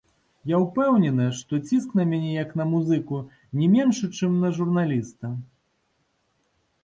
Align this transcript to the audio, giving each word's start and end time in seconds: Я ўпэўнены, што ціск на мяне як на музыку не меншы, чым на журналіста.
Я 0.51 0.59
ўпэўнены, 0.61 1.25
што 1.39 1.59
ціск 1.67 1.91
на 1.99 2.05
мяне 2.13 2.31
як 2.43 2.55
на 2.61 2.65
музыку 2.71 3.19
не 3.61 3.67
меншы, 3.75 4.09
чым 4.17 4.31
на 4.45 4.49
журналіста. 4.61 5.27